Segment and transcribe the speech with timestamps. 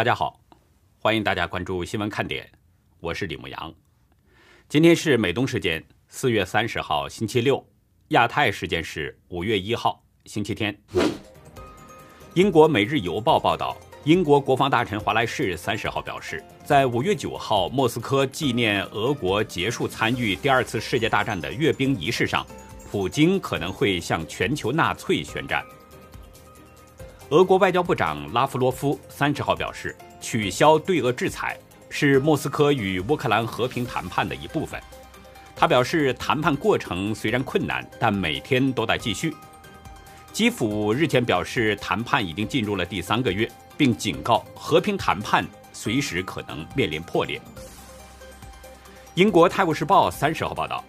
[0.00, 0.40] 大家好，
[0.98, 2.50] 欢迎大家关注新闻看点，
[3.00, 3.74] 我是李牧阳。
[4.66, 7.62] 今天是美东时间四月三十号星期六，
[8.08, 10.74] 亚太时间是五月一号星期天。
[12.32, 22.46] 英国《每日邮报》报道，英国国防大臣华莱士三十号表示，在五月九号莫斯科纪念俄国结束参与第二次世界大战的阅兵仪式上，
[22.90, 25.62] 普京可能会向全球纳粹宣战。
[27.30, 31.56] 俄国外交部长拉夫罗夫三十号表示，取消对俄制裁
[31.88, 34.80] 是莫斯科与乌克兰和平谈判的一部分。
[35.54, 39.32] 他表示，谈判过程虽然困难，但每天都在继续。
[40.32, 47.40] 基辅日前表示，谈判已经进入了第三个月，并警告和平谈判随时可能面临破裂。
[49.14, 50.84] 英国《泰晤士报》三十号报道。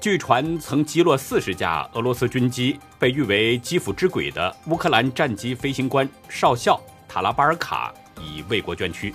[0.00, 9.14] 据传，曾击落四十架俄罗斯军机、被誉为“基辅之鬼”的乌克兰战机飞行官少校塔拉巴尔卡已为国捐躯。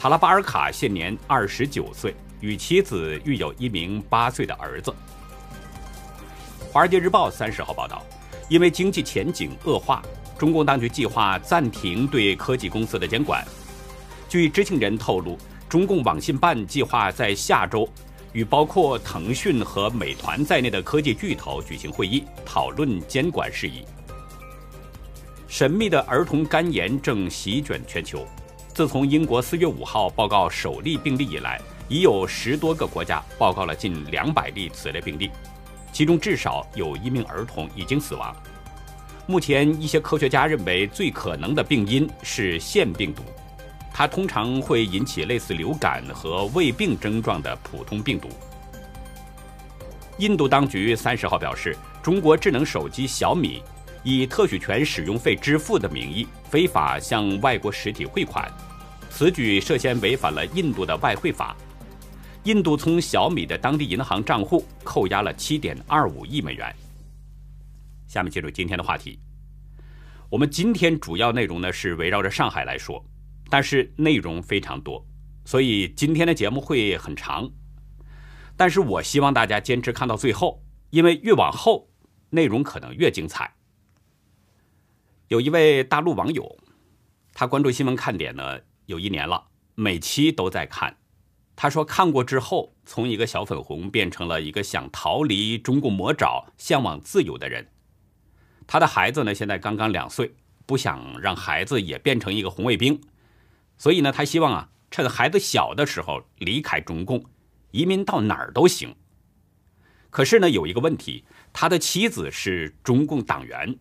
[0.00, 4.90] 塔拉巴尔卡现年二十九岁，与妻子育有一名八岁的儿子。
[6.72, 8.02] 《华尔街日报》三十号报道，
[8.48, 10.02] 因为经济前景恶化，
[10.38, 13.44] 中共当局计划暂停对科技公司的监管。
[14.30, 15.36] 据知情人透露，
[15.68, 17.86] 中共网信办计划在下周。
[18.34, 23.84] 与包括腾讯和美团在内的科技巨头举行会议，讨论监管事宜。
[25.46, 28.26] 神秘的儿童肝炎正席卷全球。
[28.74, 35.30] 自从英国四月五号报告首例病例以来，已有十多个国家报告了近两百例此类病例，
[35.92, 38.34] 其中至少有一名儿童已经死亡。
[39.28, 43.22] 目前，一些科学家认为最可能的病因是腺病毒。
[43.96, 48.28] 它通常会引起类似流感和胃病症状的普通病毒。
[50.18, 53.62] 印度当局三十号表示，中国智能手机小米
[54.02, 58.50] 以特许权使用费支付的名义非法向外国实体汇款，
[59.10, 61.56] 此举涉嫌违反了印度的外汇法。
[62.42, 66.74] 印度从小米的当地银行账户扣押了七点二五亿美元。
[68.08, 69.20] 下面进入今天的话题，
[70.28, 73.00] 我们今天主要内容呢是围绕着上海来说。
[73.50, 75.06] 但是内容非常多，
[75.44, 77.50] 所以今天的节目会很长。
[78.56, 81.90] 但是我希望大家坚持看到最后，因为越往后
[82.30, 83.54] 内容可能越精彩。
[85.28, 86.58] 有一位大陆网友，
[87.32, 90.96] 他关注新闻看点呢有一年了，每期都在看。
[91.56, 97.68] 他说看过之后，从一个小粉红变成了一个想逃离中共魔爪、向往自由的人。
[98.66, 100.34] 他的孩子呢现在刚刚两岁，
[100.66, 103.00] 不想让孩子也变成一个红卫兵。
[103.76, 107.24] 所以呢，他希望啊，趁孩子小的时候离开中共，
[107.72, 108.94] 移民到哪儿都行。
[110.10, 113.76] 可是呢，有一个问题，他的妻子是中共党员，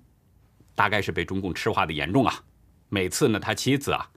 [0.74, 2.44] 大概是被中共赤化的严重啊。
[2.90, 4.10] 每次呢，他妻子啊，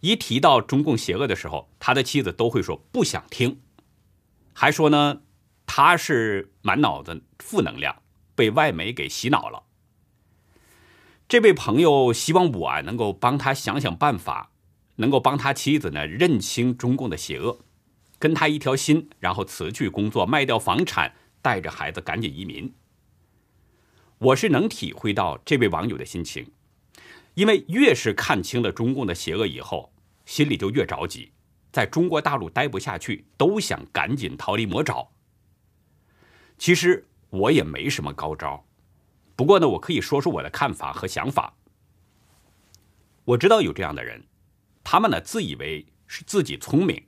[0.00, 3.60] 一提到中共邪恶的时候，他的妻子都会说不想听，
[4.52, 5.22] 还说呢，
[5.64, 8.02] 他是满脑子负能量，
[8.34, 9.62] 被外媒给洗脑了。
[11.26, 14.50] 这位朋友希望我啊，能够帮他想想办法。
[14.96, 17.60] 能够帮他妻子呢认清中共的邪恶，
[18.18, 22.74] 跟他一条心，然后辞去工作，卖掉房产，带着孩子赶紧移民。
[24.18, 26.50] 我是能体会到这位网友的心情，
[27.34, 29.92] 因为越是看清了中共的邪恶以后，
[30.24, 31.32] 心里就越着急，
[31.70, 35.10] 在中国大陆待不下去，都想赶紧逃离魔爪。
[36.56, 38.66] 其实我也没什么高招，
[39.36, 41.54] 不过呢，我可以说说我的看法和想法。
[43.26, 44.24] 我知道有这样的人。
[44.88, 47.06] 他们呢，自以为是自己聪明，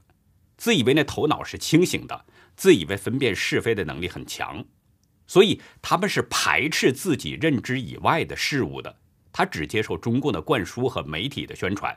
[0.57, 2.25] 自以为那头脑是清醒的，
[2.57, 4.65] 自以为分辨是非的能力很强，
[5.29, 8.99] 所以他们是排斥自己认知以外的事物的。
[9.31, 11.97] 他只接受中共的灌输和媒体的宣传，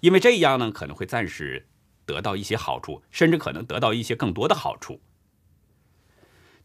[0.00, 1.66] 因为这样呢，可能会暂时
[2.04, 5.00] 得到一些好处，甚至可能得到一些更多的好处。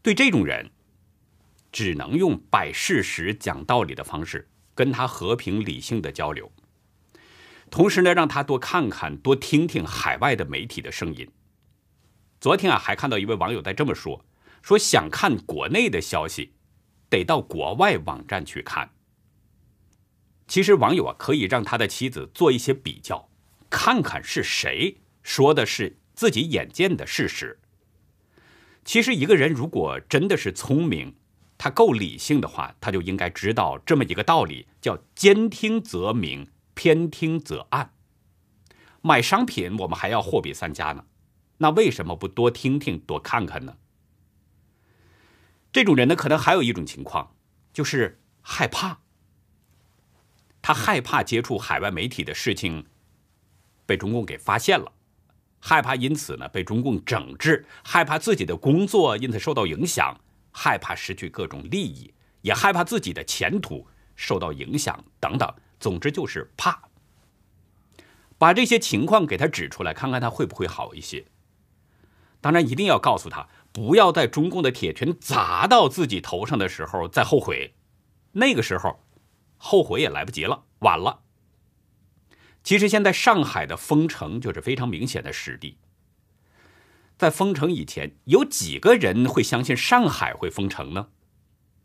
[0.02, 0.70] 对这种人，
[1.72, 6.52] 只能用摆事实、讲道理的方式跟他和平理性的交流。
[7.74, 11.28] 同时呢，让他多看看、多听听海外的媒体的声音。
[12.40, 14.24] 昨天啊，还看到一位网友在这么说
[14.62, 16.52] ：“说想看国内的消息，
[17.08, 18.90] 得到国外网站去看。”
[20.46, 23.28] 其实网友啊，可以让他的妻子做一些比较，
[23.68, 27.58] 看看是谁说的是自己眼见的事实。
[28.84, 31.16] 其实一个人如果真的是聪明，
[31.58, 36.46] 他够理性的话，他就应该知道这么一个道理，叫“兼听则明”。
[36.74, 37.92] 偏听则暗。
[39.00, 41.04] 买商品我们还要货比三家呢，
[41.58, 43.76] 那为什么不多听听、多看看呢？
[45.72, 47.34] 这种人呢，可能还有一种情况，
[47.72, 49.00] 就是害怕。
[50.62, 52.86] 他害怕接触海外媒体的事情，
[53.84, 54.92] 被中共给发现了，
[55.60, 60.18] 害怕因此呢被中共整治，害怕自己的工作因此受到影响，
[60.50, 63.86] 害怕失去各种利益，也害怕自己的前途
[64.16, 65.54] 受到影响等等。
[65.78, 66.82] 总之就是怕。
[68.36, 71.24] 把这些情况给他指出来，看看他会不会好一些。
[72.40, 77.74] 当然，一定要告诉他，不要在中共的铁拳砸到自己头上的时候再后悔，
[78.32, 79.00] 那个时候
[79.56, 81.20] 后悔也来不及了，晚了。
[82.62, 85.78] 其实现在上海的封城就是非常明显的实例。
[87.16, 91.08] 在封城以前，有几个人会相信上海会封城呢？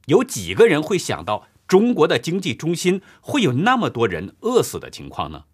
[0.07, 5.45] 有几个人会想到中国的经济中心会有那么多人饿死的情况呢？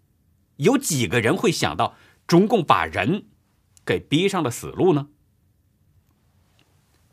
[0.55, 3.25] 有几个人会想到中共把人
[3.85, 5.09] 给逼上了死路呢？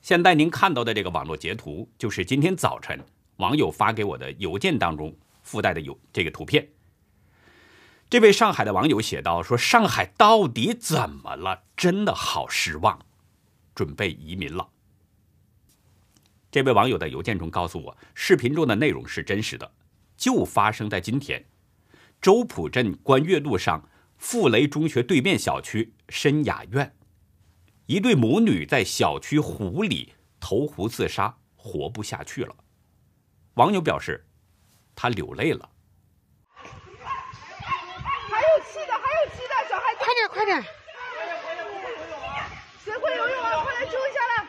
[0.01, 3.05] 现在您看到的这个网络截图，就是今天早晨
[3.39, 6.69] 网友发给我的邮件当中附带的有这个图片。
[8.09, 11.65] 这位上海的网友写道：“说上海到底怎么了？
[11.77, 13.05] 真的好失望，
[13.75, 14.69] 准备移民了。”
[16.53, 19.73] 这位网友的邮件中告诉我，视频中的内容是真实的，
[20.19, 21.43] 就发生在今天，
[22.21, 23.89] 周浦镇观月路上
[24.19, 26.95] 富雷中学对面小区深雅苑，
[27.87, 32.55] 一对母女在小区湖里投湖自杀，活不下去了。
[33.55, 34.27] 网友表示，
[34.95, 35.71] 他流泪了。
[36.53, 36.69] 还
[38.43, 39.95] 有气的，还有气的，小孩
[40.29, 40.63] 快点！
[42.85, 43.65] 谁会游泳啊？
[43.65, 44.45] 快来救一下来！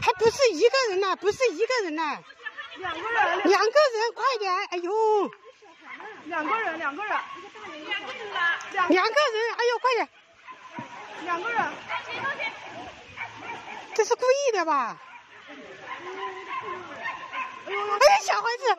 [0.00, 2.18] 还不是一个人呐，不是一个人呐，
[2.76, 4.52] 两个人，两个人，快点！
[4.70, 5.30] 哎呦，
[6.26, 7.16] 两个人，两个人，
[8.72, 10.08] 两个人，哎呦，快点！
[11.24, 11.72] 两个人，
[13.94, 14.96] 这是故意的吧？
[17.66, 18.76] 哎呀，小孩子！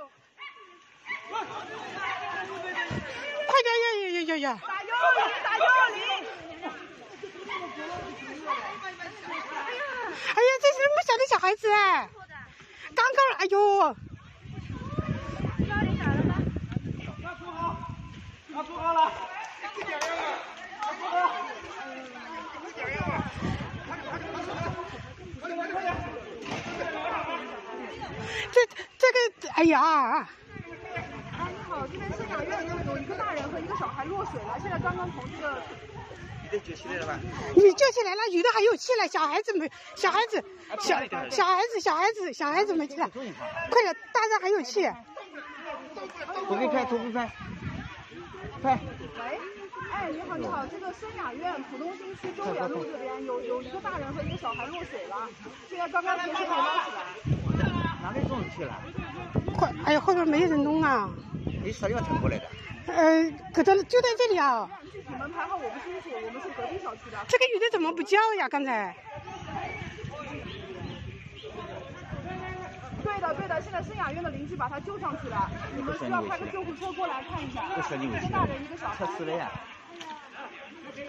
[3.48, 4.60] 快点呀呀呀呀呀！
[4.68, 6.00] 打幺二零，打幺二零！
[10.16, 12.10] 哎呀，这是那么小的小孩子哎，
[12.96, 13.60] 刚刚哎呦！
[15.68, 16.32] 幺二零打了吗？
[17.24, 17.76] 他做好，
[18.54, 19.12] 他做好了。
[19.76, 20.04] 点烟了，
[20.82, 21.14] 他做好。
[22.74, 23.02] 点烟了，
[23.88, 24.36] 快点快点快
[25.48, 25.88] 点快点快点！
[28.52, 28.56] 这
[28.98, 29.18] 这个
[29.56, 30.28] 哎呀！
[31.92, 35.62] 这边深雅苑有一个大人和一个小孩落水了，现在刚刚从这个。
[36.46, 37.20] 你得救起来了吧？
[37.56, 40.44] 你救起来了，女的还有气了，小孩子没，小孩子，
[40.80, 41.00] 小
[41.30, 44.88] 小孩子，小孩子，小孩子没气了，快点，大人还有气。
[46.48, 47.32] 我给你拍，头皮拍，
[48.62, 48.80] 拍。
[49.18, 49.40] 喂，
[49.92, 55.28] 哎，你好，你好，这个深雅苑浦东新区周园路这边有有一个大人和一个小孩落水了，
[55.70, 56.98] 这个刚刚从水里捞起来。
[58.04, 58.80] 哪里送去了？
[59.58, 61.10] 快，哎呀，后边没人弄啊。
[61.64, 62.46] 你啥地方乘过来的？
[62.88, 64.70] 呃，搁这就在这里啊。
[65.18, 67.18] 门牌号我不清楚，我们是隔壁小区的。
[67.28, 68.48] 这个女的怎么不叫呀？
[68.50, 68.96] 刚才。
[73.04, 77.66] 对的，对的，现在深雅苑的邻居把她救上去了，你们需要派个救护车过来看一下。
[77.66, 79.06] 一个大人，一个小孩。
[79.06, 79.52] 测试了呀。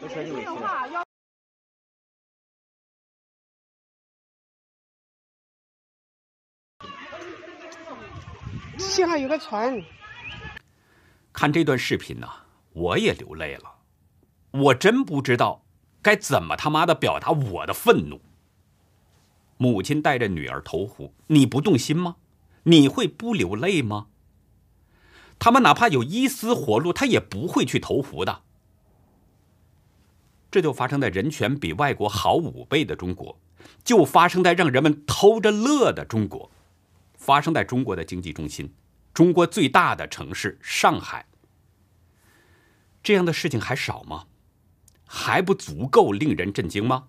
[0.01, 1.05] 不是的话要。
[8.79, 9.83] 幸好有个船。
[11.33, 12.29] 看这段视频呢，
[12.73, 13.76] 我也流泪了。
[14.59, 15.65] 我真不知道
[16.03, 18.21] 该怎么他妈的表达我的愤怒。
[19.59, 22.17] 母亲带着女儿投湖，你不动心吗？
[22.65, 24.09] 你会不流泪吗？
[25.39, 28.43] 他们哪怕有一丝活路，他也不会去投湖的。
[30.51, 33.39] 这就发生在人权比外国好五倍的中国，
[33.85, 36.51] 就发生在让人们偷着乐的中国，
[37.15, 38.75] 发生在中国的经济中心。
[39.13, 41.27] 中国最大的城市上海，
[43.03, 44.27] 这样的事情还少吗？
[45.07, 47.09] 还不足够令人震惊吗？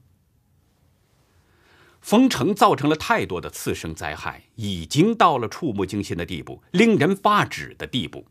[1.99, 8.25] 封城造成了太多的次生灾害，已经到了触目惊心的地步，令人发指的地步。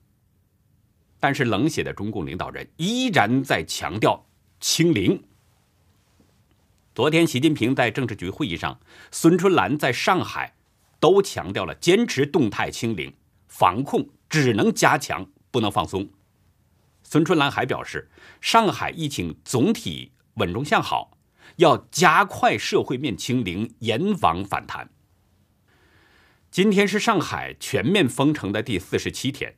[1.20, 4.24] 但是冷血的中共领导人依然在强调
[4.60, 5.22] 清零。
[6.94, 8.80] 昨天，习近平在政治局会议上，
[9.10, 10.54] 孙春兰在上海，
[10.98, 13.12] 都强调了坚持动态清零。
[13.48, 16.08] 防控只能加强，不能放松。
[17.08, 18.10] 孙春兰还表示，
[18.40, 21.16] 上海疫情总体稳中向好，
[21.54, 24.90] 要加快社会面清零，严防反弹。
[26.50, 29.54] 今天是上海全面封城的第四十七天。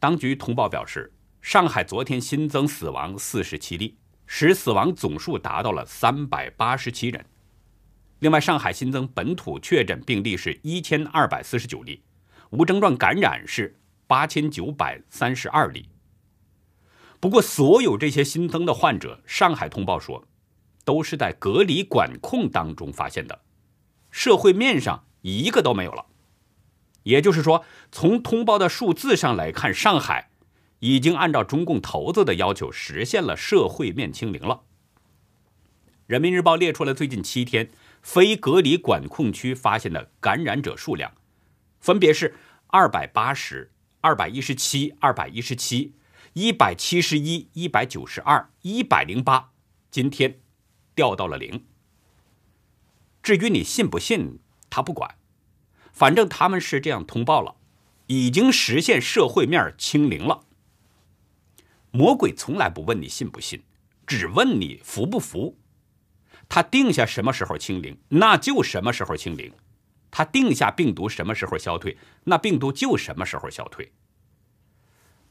[0.00, 7.24] 当局通报表示，上海昨天新增死亡四十七例，使死亡总数达到了三百八十七人。
[8.18, 12.02] 另外，上海新增本土确诊病例是一千二百四十九例。
[12.50, 13.78] 无症状感染是
[14.08, 15.88] 八千九百三十二例。
[17.18, 20.24] 不过，所有这些新增的患者，上海通报说，
[20.84, 23.40] 都是在隔离管控当中发现的，
[24.10, 26.06] 社会面上一个都没有了。
[27.04, 30.30] 也就是说，从通报的数字上来看，上海
[30.80, 34.62] 已经按照中共头子的要求实现了社会面清零了。
[36.06, 37.70] 人民日报列出了最近七天
[38.02, 41.12] 非隔离管控区发现的感染者数量，
[41.80, 42.36] 分别是
[42.68, 45.94] 二百八十、二百一十七、二百一十七。
[46.38, 49.52] 一百七十一、一百九十二、一百零八，
[49.90, 50.38] 今天
[50.94, 51.64] 掉到了零。
[53.22, 54.38] 至于你信不信，
[54.68, 55.16] 他不管，
[55.94, 57.56] 反正他们是这样通报了，
[58.08, 60.44] 已经实现社会面清零了。
[61.90, 63.62] 魔鬼从来不问你信不信，
[64.06, 65.56] 只问你服不服。
[66.50, 69.52] 他定下什么时候清零，那就什么时候清零；
[70.10, 73.90] 他定下病毒什么时候消退，那病毒就什么时候消退。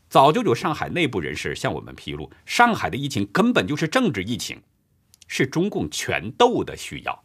[0.09, 4.61] 早就有上海内部人士向我们披露，上海的疫情根本就是政治疫情，
[5.27, 7.23] 是中共权斗的需要。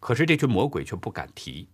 [0.00, 1.68] 可是这群魔鬼却不敢提，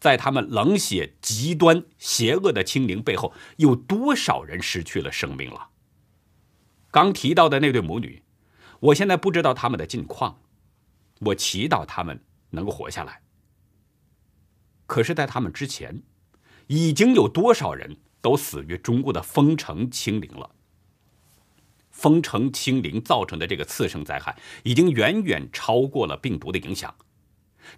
[0.00, 5.70] 在他们冷血、极端、邪恶的清零背后，有多少人失去了生命了？
[6.90, 8.22] 刚提到的那对母女，
[8.80, 10.40] 我现在不知道他们的近况，
[11.20, 13.22] 我祈祷他们能够活下来。
[14.86, 16.02] 可是，在他们之前，
[16.68, 17.98] 已经有多少人？
[18.28, 20.50] 都死于中国的封城清零了。
[21.90, 26.94] 封城清零造成的这个次生灾害，已经远远超过了病毒的影响。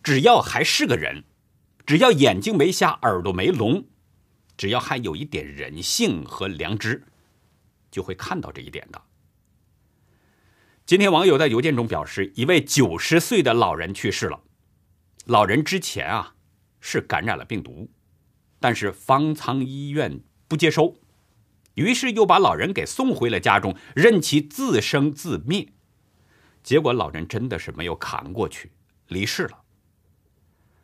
[0.02, 1.22] 只要还是个人，
[1.86, 3.84] 只要眼睛没瞎，耳朵没聋，
[4.56, 7.04] 只要还有一点人性和良知，
[7.92, 9.00] 就会看到这一点的。
[10.84, 14.42] 今天网友在邮件中表示，一位九十岁的老人去世了。
[15.26, 16.34] 老人之前啊
[16.80, 17.88] 是感染了病毒，
[18.58, 20.24] 但是方舱医院。
[20.50, 20.96] 不接收，
[21.74, 25.68] 于是又把老人给送回了家中，任其自生自灭。
[26.64, 28.72] 结果老人真的是没有扛过去，
[29.06, 29.60] 离世了。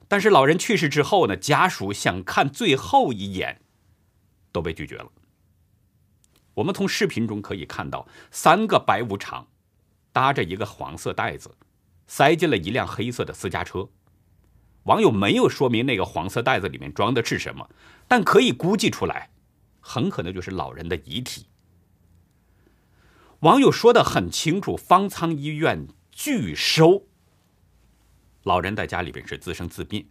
[0.07, 3.61] 但是老人去世之后呢，家属想看最后一眼，
[4.53, 5.11] 都被拒绝了。
[6.55, 9.49] 我们从视频中可以看到，三个白无常
[10.13, 11.57] 搭着一个黄色袋子，
[12.07, 13.89] 塞进了一辆黑色的私家车。
[14.85, 17.69] 网友没有说明那个黄色袋子里面装的是什么，
[18.07, 19.31] 但可以估计出来。
[19.89, 21.47] 很可能就是老人的遗体。
[23.41, 27.07] 网友说的很清楚，方舱医院拒收。
[28.43, 30.05] 老人在家里边是自生自灭，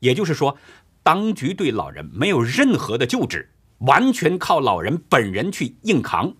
[0.00, 0.58] 也就是说，
[1.04, 6.34] 当局对老人没有任何的救治，完全靠老人本人去硬扛，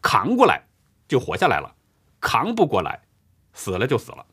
[0.00, 0.62] 扛过来
[1.06, 1.76] 就活下来了，
[2.20, 3.02] 扛不过来，
[3.52, 4.24] 死了就死了。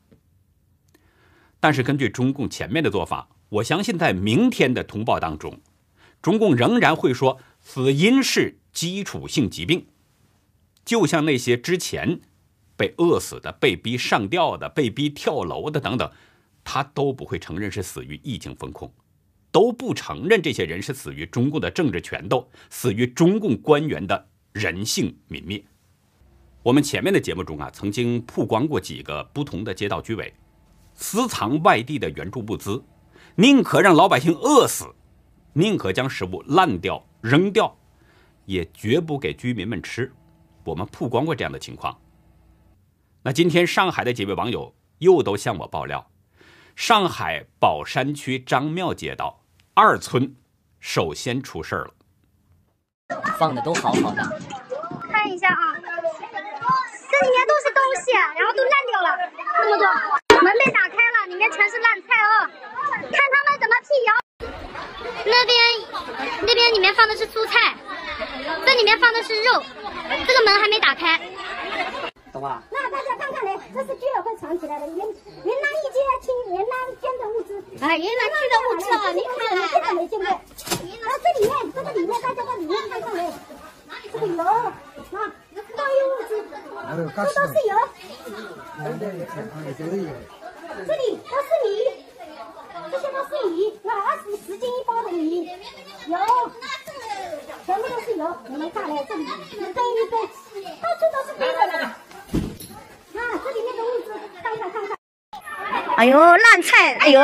[1.60, 5.60] 但是根据中共前面的做法，我相信在明天的通报当中，
[6.22, 7.38] 中共仍然会说。
[7.72, 9.86] 死因是基础性疾病，
[10.84, 12.20] 就像那些之前
[12.76, 16.12] 被饿死的、被逼上吊的、被逼跳楼的等等，
[16.64, 18.92] 他都不会承认是死于疫情风控，
[19.52, 25.64] 都不承认这些人是死于中共的政治权斗、死于中共官员的人性泯灭。
[26.64, 30.34] 我们前面的节目中啊，曾经曝光过几个不同的街道居委
[30.96, 32.84] 私藏外地的援助物资，
[33.36, 34.86] 宁可让老百姓饿死，
[35.54, 37.06] 宁可将食物烂掉。
[37.22, 37.78] 扔掉，
[38.46, 40.12] 也绝不给居民们吃。
[40.64, 42.00] 我们曝光过这样的情况。
[43.24, 46.10] 那今天上海的几位网友又都向我爆料，
[46.76, 50.36] 上海宝山区张庙街道二村
[50.80, 51.94] 首先出事儿了。
[53.38, 54.24] 放的都好好的，
[55.12, 59.08] 看一下啊，这里面都是东西，然后都烂掉了，
[59.58, 62.48] 这么多，门被打开了，里面全是烂菜啊，
[63.02, 64.14] 看他们怎么辟谣。
[65.26, 65.54] 那边，
[66.42, 67.76] 那边里面放的是蔬菜，
[68.64, 69.64] 这里面放的是肉，
[70.28, 71.20] 这个门还没打开。
[72.32, 72.62] 懂吧？
[72.70, 77.60] 那大家看看来，这是居委会藏起来的云云南一街清云南捐的物资。
[77.82, 80.30] 哎，云南捐的物资啊，你看来，这个没见过。
[80.30, 80.40] 啊，
[81.26, 83.34] 这里面，这个里面，大家到里面看看来，
[84.14, 84.72] 这个油啊，
[85.56, 87.74] 都有物资，这都是油。
[90.86, 91.68] 这里都是米。
[92.92, 95.46] 这些都是米，有二十十斤一包的米，
[96.08, 96.18] 有，
[97.66, 98.38] 全部都是油。
[98.48, 99.26] 你们看来，这里一
[99.58, 100.14] 堆一堆，
[100.82, 101.74] 到处都是堆着的。
[101.84, 104.08] 啊，这里面的物资，
[104.42, 104.90] 看看看看。
[106.00, 106.96] 哎呦，烂菜！
[107.02, 107.20] 哎呦，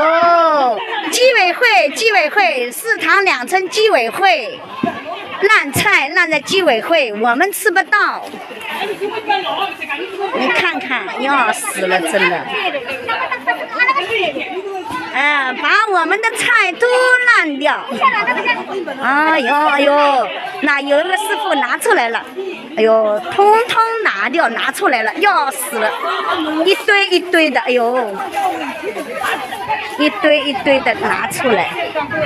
[1.09, 4.59] 居委会，居委会，四塘两村居委会，
[5.43, 8.25] 烂菜烂在居委会，我们吃不到。
[10.37, 12.45] 你看看，要死了，真的。
[15.17, 16.85] 嗯，把我们的菜都
[17.27, 17.79] 烂掉。
[19.01, 20.27] 哎呦哎呦，
[20.63, 22.21] 那有一个师傅拿出来了，
[22.75, 25.89] 哎呦，通通拿掉，拿出来了，要死了，
[26.65, 28.13] 一堆一堆的，哎呦，
[29.97, 31.69] 一堆一堆的拿出来，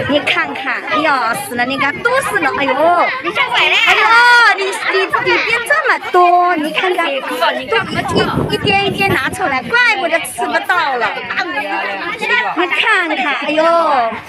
[0.09, 2.77] 你看看，要死了，你看都是了，哎呦，哎
[3.95, 4.03] 呦，
[4.57, 7.11] 你你里边这么多，你看看，都
[7.59, 11.07] 一一点一点拿出来，怪不得吃不到了。
[12.57, 13.63] 你看看，哎呦，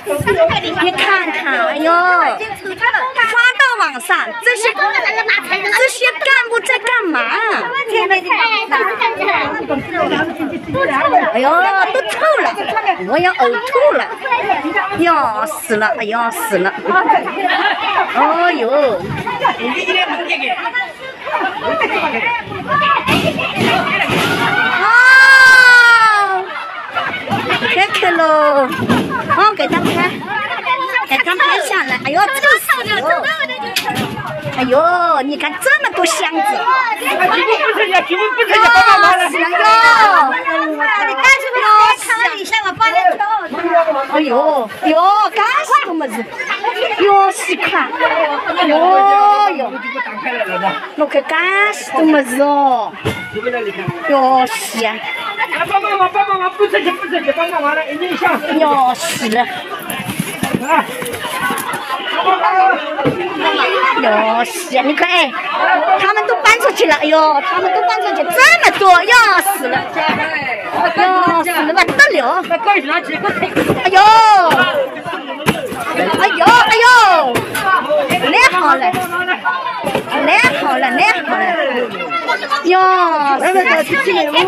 [0.04, 1.92] 你看看，哎呦，
[3.30, 7.20] 发到网上，这些这些干部在干嘛？
[11.32, 11.48] 哎呦，
[11.92, 12.46] 都臭了，
[13.08, 14.00] 我要呕吐了，
[14.98, 16.72] 要死了，哎要死了，
[18.14, 18.68] 哎呦。
[24.82, 24.84] 啊！
[27.74, 28.24] 开开喽！
[29.36, 30.10] 哦，给他拍，
[31.10, 31.98] 给他拍下来。
[32.04, 32.26] 哎呦，臭
[32.60, 32.94] 死了！
[34.56, 39.56] 哎呦，你看这么多箱子，不吃呀，基本不吃要呀，爸爸妈死了哟！
[41.60, 41.66] 要
[41.98, 42.06] 死
[44.12, 44.96] 哎呦哟，
[45.34, 46.24] 干什么么子？
[47.00, 47.90] 哟，细看，
[48.66, 49.72] 哟哟，
[50.96, 52.92] 我看干什么子哦？
[54.08, 54.96] 哟西啊！
[55.58, 59.46] 啊，爸爸妈，爸爸妈，不吃去，不吃去，爸爸妈来，你想，要死了！
[60.68, 60.84] 啊，
[62.24, 64.82] 爸爸妈，哟西啊！
[64.86, 65.32] 你看哎，
[65.98, 68.30] 他们都搬出去了，哎呦，他们都搬出去，这
[68.62, 69.14] 么多，要
[69.56, 69.78] 死了！
[70.96, 72.20] 要死了，不得了！
[73.84, 73.98] 哎呦，
[76.20, 76.84] 哎呦，哎呦，
[78.30, 78.84] 来好了，
[80.30, 81.42] 来好了，来好了，
[82.64, 82.78] 哟，
[83.38, 84.40] 来来来，去进来，我们。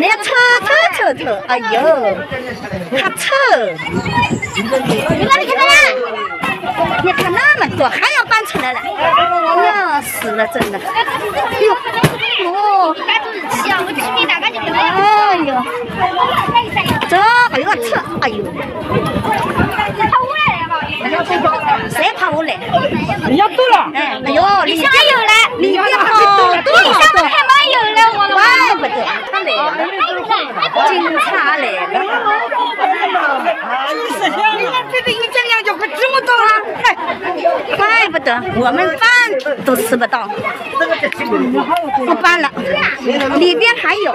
[0.00, 0.28] 来臭
[0.64, 1.76] 臭臭臭，哎呦，
[2.96, 3.26] 还臭！
[7.02, 8.80] 你看那么多，还要搬出来了，
[9.66, 10.78] 要死了，真的！
[10.78, 11.72] 哎呦，
[12.50, 13.10] 哦，哎
[15.44, 15.50] 呦，
[17.08, 17.12] 这，
[17.52, 17.90] 哎呦，臭，
[18.22, 18.38] 哎呦，
[21.90, 22.56] 谁怕我来？
[23.28, 23.90] 你要多了。
[23.94, 26.78] 哎，哎呦，里边有了，里边好多好多，怪
[27.12, 27.18] 不
[28.36, 28.69] 得
[29.30, 29.68] 他来了，
[30.88, 31.88] 警察来了。
[34.90, 36.50] 这个一斤两角可这么多啊！
[36.82, 36.84] 嗨，
[37.76, 39.08] 怪不得我们饭
[39.64, 40.28] 都吃不到，
[41.96, 42.50] 不搬了，
[43.38, 44.12] 里边还有，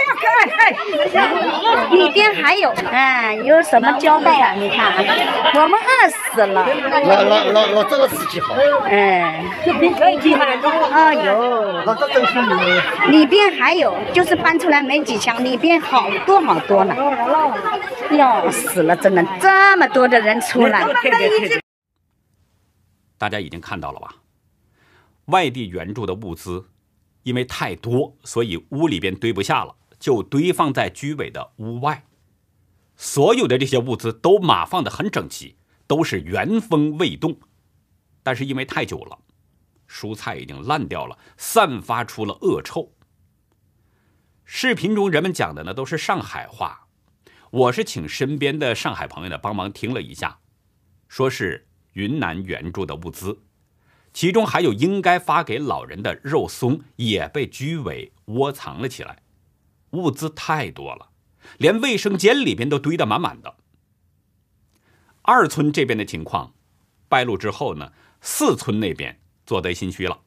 [1.92, 4.54] 里边还有，哎，有什么交代啊？
[4.56, 4.94] 你看，
[5.56, 6.68] 我们饿死了，
[7.06, 8.54] 老老老老这个司机好，
[8.90, 9.44] 哎，
[10.92, 12.34] 哎呦，老这真是。
[13.10, 16.96] 里边还有，就是搬出来没几枪，里边好多好多呢，
[18.12, 20.84] 要死了，真的这么多的人出来，
[23.18, 24.16] 大家已经看到了吧？
[25.26, 26.66] 外地援助的物资
[27.24, 32.06] 因为太多，所以屋里边堆不下了，就堆放在居委的屋外。
[32.96, 35.56] 所有的这些物资都码放的很整齐，
[35.88, 37.38] 都是原封未动。
[38.22, 39.18] 但是因为太久了，
[39.90, 42.92] 蔬菜已经烂掉了，散发出了恶臭。
[44.48, 46.88] 视频中人们讲的呢都是上海话，
[47.50, 50.38] 我是请身边的上海朋友呢帮忙听了一下，
[51.08, 53.42] 说是云南援助的物资，
[54.14, 59.24] 其中还有应该发给老人的肉松也被居委窝藏了起来，
[59.92, 61.10] 物资太多了，
[61.58, 63.56] 连卫生间里边都堆得满满的。
[65.24, 66.54] 二村这边的情况
[67.10, 70.22] 败露之后呢，四村那边做贼心虚了。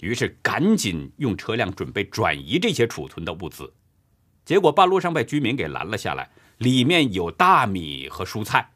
[0.00, 3.74] 于是赶紧用车辆准备转移这些储存的物资，
[4.44, 8.70] 结果半路上被居民给拦了下来，里面有大米和蔬菜，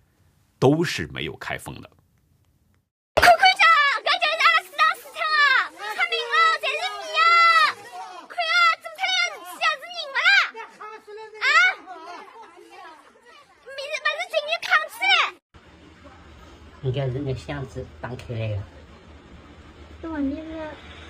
[0.58, 1.88] 都是没有开封的。
[3.14, 3.64] 看看家，
[4.02, 5.78] 搿就是阿拉市场市场啊，出
[6.10, 7.24] 名了，侪是米啊！
[8.28, 9.14] 看啊，做出来
[9.60, 10.18] 像是人勿啦？
[11.38, 11.46] 啊？
[13.64, 15.14] 米是勿是进去扛起来？
[16.82, 18.62] 应该是那箱子打开来的。
[20.02, 20.51] 这问题是，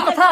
[0.00, 0.22] 不错。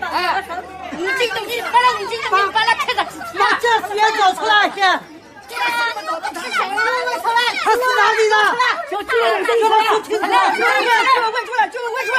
[0.00, 0.44] 哎，
[0.92, 3.00] 你这个你把那你这个把它开个
[3.38, 4.78] 把这水找出来先。
[7.62, 8.34] 他是哪里的？
[8.90, 10.20] 就这个这个出来，这个
[11.30, 12.18] 问出来，这个问出来。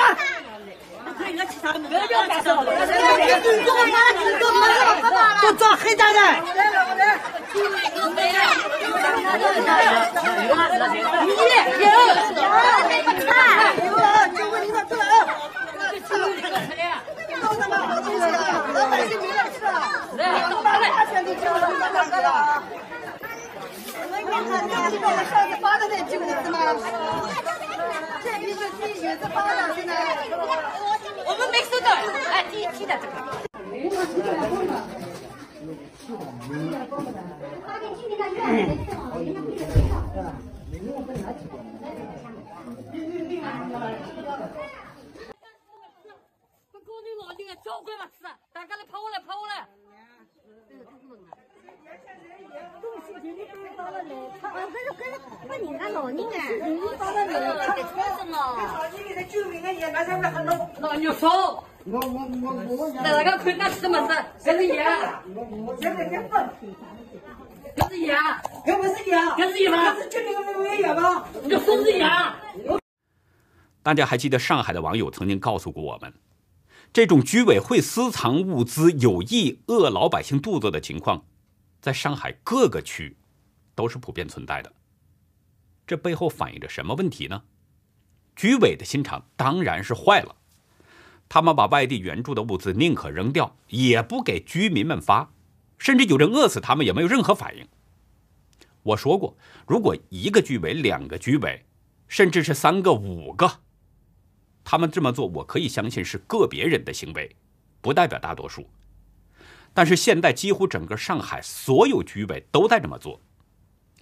[5.42, 6.20] 都装黑蛋的。
[7.54, 8.10] 你有有
[12.90, 13.30] 那个菜，
[13.86, 14.10] 有啊，
[16.12, 16.94] 就问你说出来啊。
[18.74, 19.70] 老百姓没得吃了，
[20.50, 20.66] 老百
[21.08, 22.28] 姓都吃了，你咋干的？
[24.12, 24.26] 你
[24.92, 26.58] 知道我上次发的那几个是吗？
[28.24, 29.92] 这批是第一次发的，现在
[31.26, 31.88] 我们没收到，
[32.32, 33.12] 哎，第一批的这个。
[47.64, 49.68] 交关嘛吃，大家来跑过来，跑过来。
[60.80, 62.00] 那你说，我我
[62.42, 64.08] 我我那那个困难是什么？
[64.40, 64.86] 这是盐，
[65.80, 66.50] 现在根本
[67.76, 68.18] 这是盐，
[68.66, 69.94] 根本是盐，这是盐吗？
[69.96, 71.26] 这这个没盐吗？
[71.42, 72.10] 你就说是盐。
[73.84, 76.14] 大家还记得上海的网友曾经告诉过我们，
[76.94, 81.26] 这种居委会私藏物资、有意饿老百姓肚子的情况，
[81.82, 83.16] 在上海各个区
[83.74, 84.74] 都是普遍存在的。
[85.88, 87.44] 这背后反映着什么问题呢？
[88.36, 90.36] 居委的心肠当然是坏了，
[91.30, 95.32] 他们把外地援助的物资宁可扔掉，也不给居民们发，
[95.78, 97.66] 甚至有人饿死他们也没有任何反应。
[98.84, 101.66] 我说过，如果一个居委、两个居委，
[102.10, 103.60] 甚至是三个、五个，
[104.72, 107.36] 他们这么做，我可以相信是个别人的行为，
[107.82, 108.70] 不代表大多数。
[109.74, 113.20] 但是现在几乎整个上海所有居委都在这么做，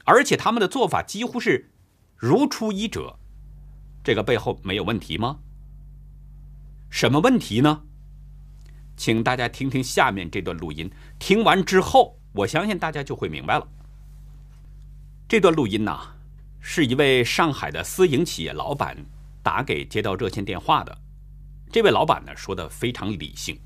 [0.06, 1.72] 而且他们的做法几乎是
[2.16, 3.18] 如出一辙。
[4.04, 5.40] 这个背后没有问题吗？
[6.92, 7.82] 什么问题呢？
[8.96, 13.68] 请大家听听下面这段录音，听完之后，我相信大家就会明白了。
[15.28, 16.00] 这段录音呢，
[16.60, 18.96] 是一位上海的私营企业老板
[19.50, 20.96] 打给接到热线电话的。
[21.72, 23.60] 这位老板呢说的非常理性，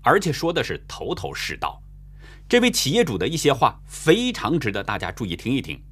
[0.00, 1.82] 而且说的是头头是道。
[2.48, 5.82] 这位企业主的一些话非常值得大家注意听一听。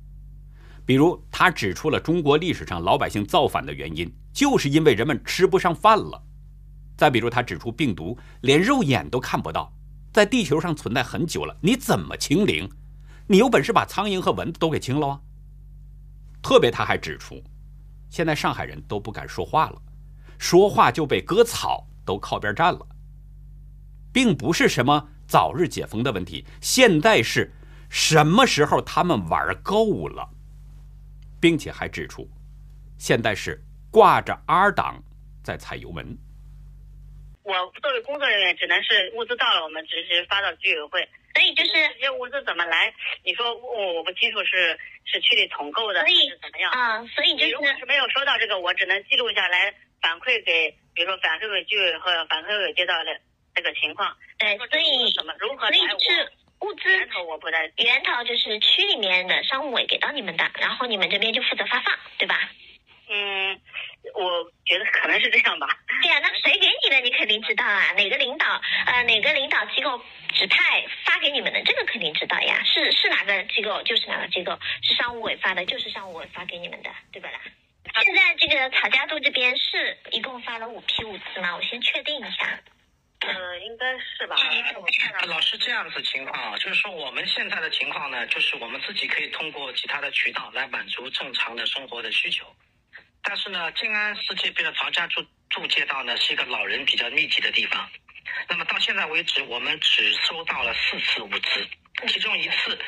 [0.87, 6.23] 比如，他指出了中国历史上老百姓造反的原因，就是因为人们吃不上饭了。
[6.97, 9.73] 再比如，他指出病毒连肉眼都看不到，
[10.13, 12.71] 在地球上存在很久了，你怎么清零？
[13.27, 15.21] 你有本事把苍蝇和蚊子都给清了啊！
[16.41, 17.43] 特别他还指出，
[18.15, 19.83] 现在上海人都不敢说话了，
[20.39, 22.87] 说话就被割草，都靠边站了。
[24.13, 27.53] 并不是什么早日解封的问题，现在是
[27.91, 30.31] 什么时候他们玩够了，
[31.41, 32.31] 并且还指出，
[32.99, 35.03] 现在是挂着 R 档
[35.43, 36.17] 在踩油门。
[37.45, 41.09] 我作为工作人员，只能是物资到了，我们只是发到居委会。
[41.35, 42.95] 所以就是这些物资怎么来？
[43.23, 46.73] 你说我我不清楚是是区里统购的还是怎么样？
[46.73, 53.21] 啊，所以就是如果是没有收到这个，我只能记录下来反馈给，比如说反馈给居委会，反馈给街道的
[53.55, 54.17] 这个情况。
[54.39, 55.79] 对，所以怎么如何来？
[56.61, 62.49] 物资源头我不太源头就是区里面的商务委给到你们的，然后你们这边就负责发放，对吧？
[63.09, 63.61] 嗯，
[64.15, 65.69] 我觉得可能是这样吧。
[66.03, 69.99] 对呀、那谁给你的你肯定知道啊，哪个领导呃哪个领导机构
[70.35, 72.63] 指派发给你们的，这个肯定知道呀。
[72.65, 77.41] 是是哪个机构就是哪个机构，是商务委发的，就是商务委发给你们的，对吧啦？
[78.03, 81.55] 现在这个曹家渡这边是一共发了五批物资吗？
[81.55, 82.59] 我先确定一下。
[83.21, 84.37] 呃，应该是吧。
[85.27, 92.45] 老师这样子情况啊，就是说我们现在的情况呢，就是我们自己可以通过其他的渠道来满足正常的生活的需求。
[93.25, 97.91] 但是呢，静安寺这边的曹家渡渡街道呢，是一个老人比较密集的地方。
[98.49, 101.67] 那么到现在为止，我们只收到了四次物资，
[102.07, 102.79] 其中一次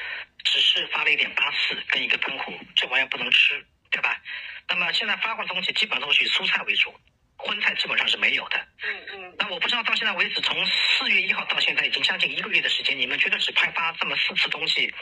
[0.44, 4.20] 只是发了一点八四跟一个喷壶，这玩意儿不能吃，对吧？
[4.68, 6.94] 那么现在发过的东西基本都是以蔬菜为主，
[7.36, 8.58] 荤菜基本上是没有的。
[8.82, 9.34] 嗯嗯。
[9.38, 14.92] 那我不知道到现在为止，从四月一号到现在已经将近一个月的时间，你们觉得只派发这么四次东西，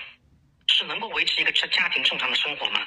[0.68, 2.86] 是能够维持一个家家庭正常的生活吗？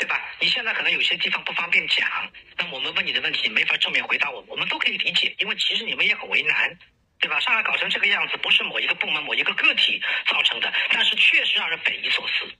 [0.00, 0.18] 对吧？
[0.40, 2.08] 你现在可能有些地方不方便讲，
[2.56, 6.78] 那我们问你的问题，没法正面回答我，我们都可以理解，因为其实你们也很为难，
[7.20, 7.38] 对吧？
[7.40, 12.50] 上海搞成这个样子，不是某一个部门、某一个个体造成的，但是确实让人匪夷所思。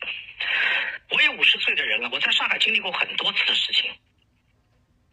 [1.08, 3.90] 我也五十岁的人了，我在上海经历过很多次的事情，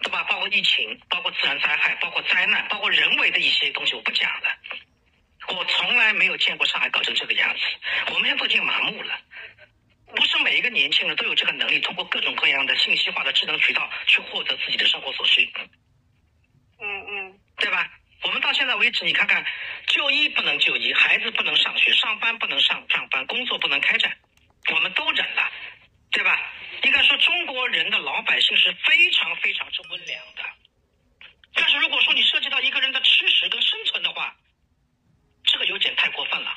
[0.02, 0.22] 对吧？
[0.26, 4.50] 包括疫情，包括自然灾害，包括灾难，包括人为的一些东西，我不讲了。
[5.48, 7.62] 我从来没有见过上海搞成这个样子，
[8.12, 9.18] 我们现在都已经麻木了。
[10.58, 15.48] 每一个年轻人都有这个能力，通过各种各样的信息化的智能渠道去获得自己的生活所需。
[16.80, 17.88] 嗯嗯，对吧？
[18.24, 19.46] 我们到现在为止，你看看，
[19.86, 24.18] 就医不能就医，孩子不能上学，上班不能上上班，工作不能开展，
[24.74, 25.52] 我们都忍了，
[26.10, 26.52] 对吧？
[26.82, 30.42] 应该说，中国人的老百姓是非常非常之温良的。
[31.54, 34.36] 但是如果说你涉及到一个人的吃食跟生存的话，
[35.44, 36.52] 这个有点太过分了。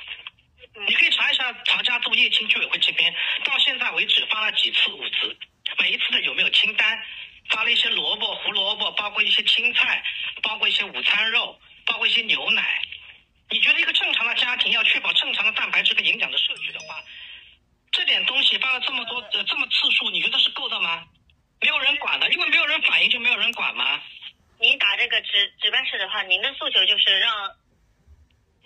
[0.86, 3.14] 你可以查一下曹家渡叶青居委会这边，
[3.44, 5.36] 到现在为止发了几次物资，
[5.78, 7.02] 每一次的有没有清单？
[7.48, 10.02] 发了一些萝卜、胡萝卜，包括一些青菜，
[10.40, 12.80] 包括一些午餐肉，包括一些牛奶。
[13.50, 17.02] 你觉得一个正常的家庭要确保正常的蛋白质跟营养的摄取的话，
[17.90, 21.04] 这点东西发了这么多、呃、这么次数，你觉得是够的吗？
[21.60, 24.00] 没有人管的，因为没有人反映就没有人管吗？
[24.60, 27.50] 您打这个值值班室的话，您的诉求就是让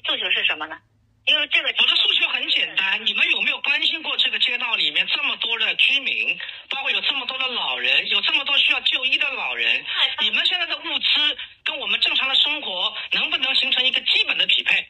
[0.05, 0.79] 诉求是什么呢？
[1.27, 9.85] 因为这个我的诉求很简单，你们有没有关心过这个街道里面这么多的居民，包括有这么多的老人，有这么多需要就医的老人？
[10.21, 14.87] 你们现在的物资跟我们正常的生活能不能形成一个基本的匹配？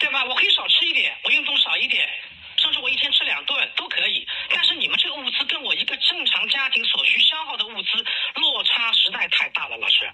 [0.00, 0.24] 对对吧？
[0.24, 2.08] 我可以少吃一点，我运动少一点，
[2.56, 4.26] 甚至我一天吃两顿都可以。
[4.50, 10.10] 但是你们这个物资跟我一个正常家庭所需消耗的物资落差实在太大了，老师。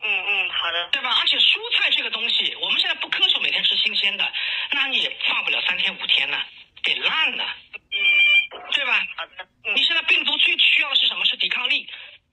[0.00, 1.18] 嗯嗯，好的，对吧？
[1.20, 3.28] 而且蔬菜这个东西，我们现在不苛
[3.88, 4.32] 求每天吃新鲜的，
[4.72, 6.38] 那你也放不了三天五天呢，
[6.82, 9.06] 得烂了，嗯，对吧？
[9.16, 11.24] 好的，你现在病毒最需要的是什么？
[11.24, 11.88] 是抵抗力。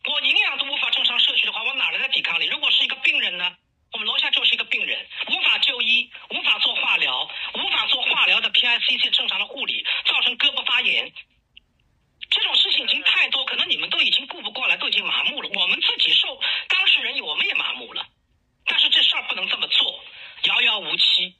[0.05, 2.45] 我营养都无法正常摄取的话，我哪来的抵抗力？
[2.47, 3.55] 如果是一个病人呢？
[3.93, 11.11] 我们楼下就是一个病人，无法就医，无法做化疗，无法做化疗的 PICC 正常的护理，造成胳膊发炎。
[12.29, 15.49] 这种事情已经太多，可能你们都已经顾不过来，都已经麻木了。
[15.53, 18.05] 我们自己受当事人，我们也麻木了。
[18.65, 20.03] 但是这事儿不能这么做，
[20.43, 21.33] 遥遥无期，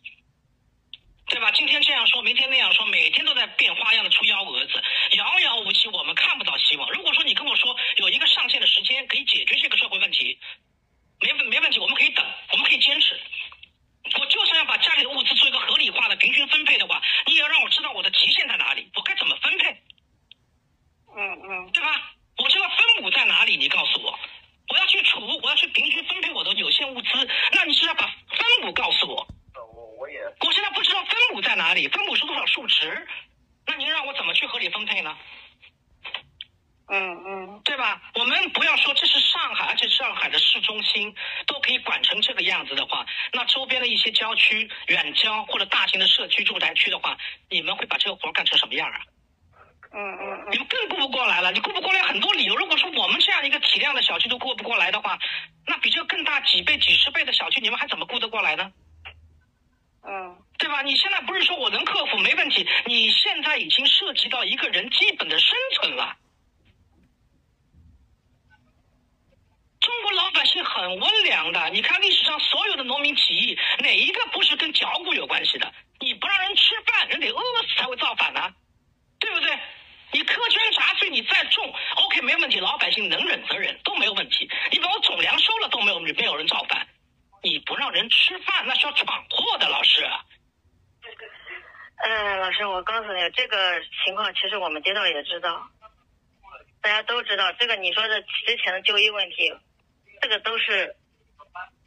[1.28, 1.52] 对吧？
[1.52, 4.82] 今天这样说，明天那样说，每天都在变花样的出幺蛾子，
[5.18, 6.90] 遥遥无期，我们看不到希望。
[6.92, 10.40] 如果说你跟我说有一个上限的时间可以解决这个社会问题，
[11.22, 13.20] 没问没问题，我们可以等，我们可以坚持。
[14.20, 19.82] 我就算要把家里的物资做一个合理化的平均分配的话，你也要让我知道我的极限在哪里，我该怎么分配。
[21.18, 22.12] 嗯嗯，对吧？
[22.38, 23.56] 我这个分母在哪里？
[23.56, 24.20] 你告诉我，
[24.68, 27.10] 我要去储，我要去平均分配我的有限物资，
[27.54, 29.26] 那你是要把分母告诉我。
[29.56, 33.08] 我我也，我现在不知道分母在哪里，分母是多少数值，
[33.66, 35.18] 那您让我怎么去合理分配呢？
[37.28, 38.00] 嗯嗯，对吧？
[38.14, 41.14] 我们不要说这是上海，而且上海的市中心
[41.48, 47.18] 都可以管成这个样子的话，那周边的一些郊区、远郊或者大型的社区住宅区的话，
[47.50, 49.00] 你们会把这个活干成什么样啊？
[49.92, 52.56] 嗯嗯你们更顾不过来了，你顾不过来很多理由。
[52.56, 55.18] 如果说我们这样一个体量的小区都顾不过来的话，
[55.66, 58.72] 那比这个更大几倍、几十倍的小区，你们还怎么顾得过来呢？
[60.04, 60.84] 嗯，对吧？
[60.84, 66.16] 你现在不是说我能克服没问题，你现在已经涉及到一个人基本的生存了。
[69.80, 75.74] 中国老百姓很温良的，你看历史上所有的农民起义，哪一个不是跟脚骨有关系的？
[76.02, 78.54] 你不让人吃饭，人得饿死才会造反呢、
[79.18, 79.58] 对不对？
[80.12, 84.50] 你苛捐杂税，你再重，OK 没问题，老百姓能忍则忍都没有问题。
[84.70, 86.86] 你把我总粮收了都没有没有人造反，
[87.42, 90.06] 你不让人吃饭，那是要闯祸的，老师。
[92.04, 95.66] 嗯，老师，我告诉你，这个情况其实我们街道也知道，
[96.82, 97.52] 大家都知道。
[97.54, 99.54] 这个你说的之前的就医问题，
[100.22, 100.96] 这个都是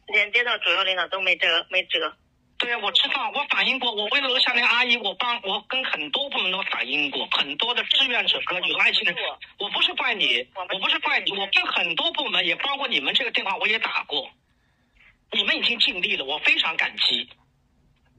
[0.07, 2.15] 连接到主要领导都没辙没辙。
[2.57, 9.23] 对，我知道，我反映过，我为了楼下那个阿姨，我帮我跟很多部门都反映过，很多的志愿者和有爱心的人，
[9.59, 14.29] 我不是怪你，我不是怪你，我跟很多部门也包括你们这个电话我也打过，
[15.31, 17.29] 你们已经尽力了，我非常感激。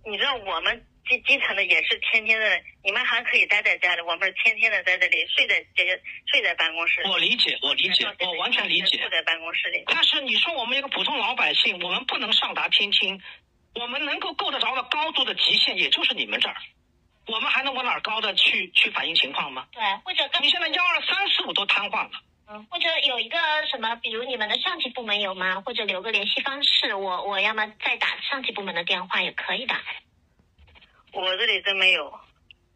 [0.07, 7.03] 你知道我们基基层的也是天天的，你们还可以待在家里，我们是天天的在这里睡在这些睡在办公室。
[7.07, 8.99] 我理解，我理解，我完全理解。
[8.99, 9.83] 住在办公室里。
[9.87, 13.21] 但是你说我们一个普通老百姓，我们不能上达天亲，
[13.75, 16.55] 我们能够够得着的高度的极限，也就是你们这儿。
[17.27, 19.67] 我们还能往哪儿高的去去反映情况吗？
[19.73, 22.11] 对，或者你现在幺二三四五都瘫痪了。
[22.49, 23.39] 嗯，或者有一个
[23.71, 25.61] 什么，比如你们的上级部门有吗？
[25.61, 29.75] 或者留个联系方式，我我要么再打上级部门的电话也可以的。
[31.12, 32.20] 我这里真没有。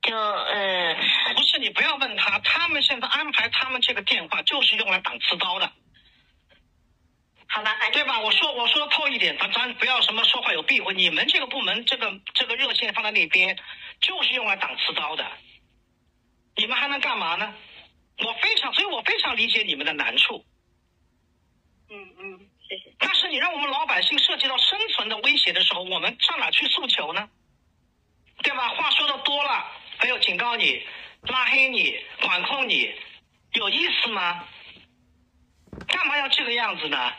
[0.03, 0.95] 就呃，
[1.35, 5.73] 不是你不要问他，他们现在安排他们这个电话就是用来挡刺刀的。
[7.47, 8.21] 好吧，对吧？
[8.21, 10.93] 我说我说透一点，咱咱不要什么说话有避讳。
[10.93, 13.57] 你们这个部门这个这个热线放在那边，
[14.01, 15.25] 就是用来挡刺刀的。
[16.57, 17.55] 你们还能干嘛呢？
[18.19, 20.45] 我非常，所以我非常理解你们的难处。
[21.91, 22.95] 嗯嗯，谢谢。
[22.99, 27.29] 但是你让我们老百姓涉及到生存的威胁的时候，我们上哪去诉求呢？
[28.45, 28.69] 对吧？
[28.69, 30.87] 话说的多了，还有警告你、
[31.23, 32.95] 拉黑你、管控你，
[33.53, 34.47] 有意思吗？
[35.89, 37.13] 干嘛要这个样子呢？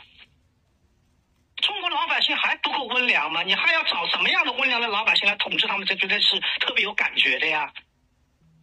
[1.57, 3.41] 中国老百姓还不够温良吗？
[3.41, 5.87] 你还要找什么样的温良的老百姓来统治他们？
[5.87, 7.73] 这绝对是特别有感觉的呀！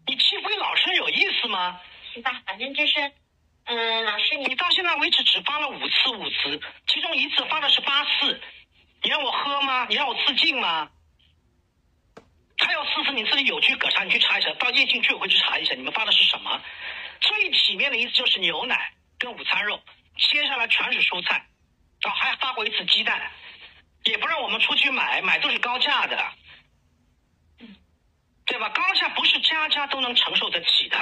[0.06, 1.80] 你欺负一老实人有意思吗？
[2.14, 2.40] 是吧？
[2.46, 3.12] 反正就是，
[3.64, 8.40] 嗯、老师你你到现在为止只发了五次五次，其中一次发的是八次，
[9.02, 9.84] 你让我喝吗？
[9.88, 10.88] 你让我自尽吗？
[12.64, 16.60] 还有四次你自己有据可查，你去查一下，到夜信居委会去查一下，你们发的是什么？
[17.20, 19.80] 最体面的一次就是牛奶跟午餐肉，
[20.16, 21.46] 接下来全是蔬菜，
[22.04, 23.30] 哦，还发过一次鸡蛋，
[24.04, 26.32] 也不让我们出去买，买都是高价的，
[28.46, 28.68] 对吧？
[28.70, 30.98] 高价不是家家都能承受得起的，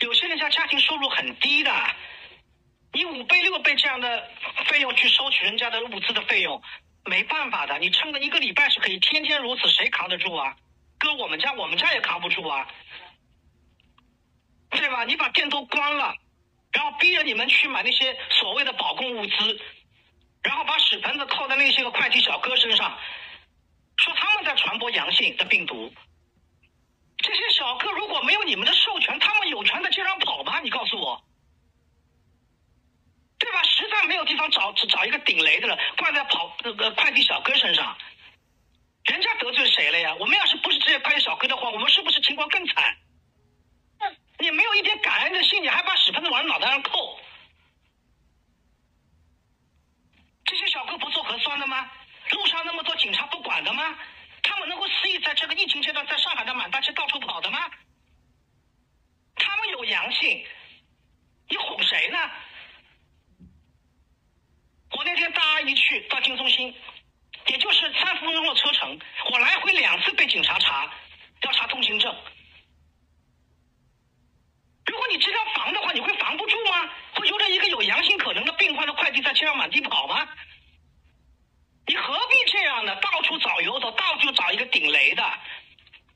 [0.00, 1.72] 有些人家家庭收入很低的，
[2.92, 4.30] 你五倍六倍这样的
[4.66, 6.62] 费用去收取人家的物资的费用，
[7.06, 7.78] 没办法的。
[7.78, 10.56] 你撑个一个礼拜是可以，天天如此，谁扛得住啊？
[10.98, 12.66] 搁我们家，我们家也扛不住啊，
[14.70, 15.04] 对吧？
[15.04, 16.14] 你把店都关了，
[16.72, 19.60] 然后逼着你们去买那些所谓的保供物资，
[20.42, 22.98] 然后把屎盆子扣在那些个快递小哥身上，
[23.98, 25.92] 说他们在传播阳性的病毒。
[27.18, 30.60] 这些小哥如果没有你们的授权，他们有权在街上跑吗？
[30.60, 31.22] 你告诉我，
[33.46, 33.62] 对吧？
[33.62, 37.96] 实在没有地方找，找一个顶雷的了，挂在跑那个快递小哥身上，
[39.04, 40.12] 人家得罪谁了呀？
[40.18, 42.96] 我们要是不是这些快递小哥的话，我们是不是情况更惨？
[44.40, 47.20] 你没有一点感恩的心，你还把屎盆子往脑袋上扣，
[50.44, 51.88] 这些小哥不做核酸的吗？
[52.32, 53.96] 路上那么多警察不管的吗？
[54.42, 57.70] 他们能够肆意在这个疫情阶段在上海的满大街到处跑的吗？
[59.36, 60.44] 他们有阳性，
[61.48, 62.18] 你哄谁呢？
[64.92, 66.74] 我那天大阿姨去到金中心，
[67.46, 68.98] 也就是三分钟的车程，
[69.30, 70.90] 我来回两次被警察查，
[71.42, 72.14] 要查通行证。
[74.86, 76.90] 如果你这样防的话，你会防不住吗？
[77.14, 80.26] 会由着一个有阳性可能的病患的快递在街上满地跑吗？
[81.88, 82.94] 你何必这样呢？
[82.96, 85.22] 到处找由头，到处找一个顶雷的。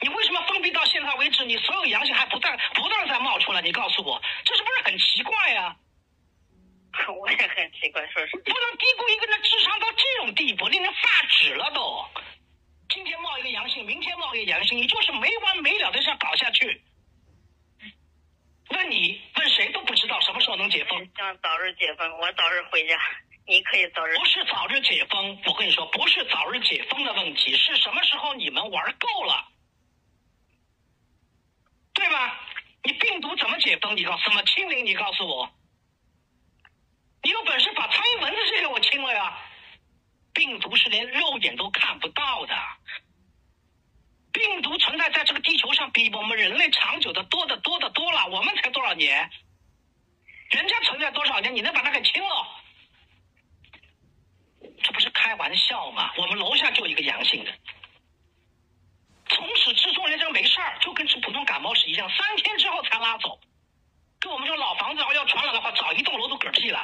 [0.01, 3.61] 你为什么封闭到现在为止，你所有阳性还不断不断在冒出来？
[3.61, 5.77] 你告诉我，这是不是很奇怪呀、
[7.20, 12.05] 我也很奇怪，说实不能低估一个人的智商到这种地步，令人发指了都。
[12.88, 16.83] 今天冒一个阳性，明天冒一个阳性，你就是没完没了的这样搞下去。
[18.70, 20.98] 问你，问谁都不知道什么时候能解封。
[21.16, 22.98] 希望早日解封，我早日回家，
[23.46, 24.16] 你可以早日。
[24.16, 29.48] 不是早日解封，我跟你说，不是早日解封的问题，是什么时候你们玩够了，
[31.94, 32.40] 对吧？
[32.83, 33.96] 你病毒怎么解封？
[33.96, 34.87] 你告诉怎么清零？
[34.87, 35.60] 你告诉我，你
[37.40, 39.38] 有本事把苍蝇蚊子先给我清了呀！
[40.35, 42.55] 病毒是连肉眼都看不到的，
[44.31, 48.26] 病毒存在在这个地球上比我们人类长久的多得多得多了。
[48.26, 49.31] 我们才多少年？
[50.50, 51.57] 人家存在多少年？
[51.57, 52.46] 你能把它给清了？
[54.83, 56.12] 这不是开玩笑吗？
[56.18, 57.53] 我们楼下就一个阳性的，
[59.29, 63.40] 从始至终人家没事儿，就跟吃普通感冒是一样，三天之后才拉走。
[64.18, 66.79] 跟我们这种老房子要传染的话，早一栋楼都嗝屁了。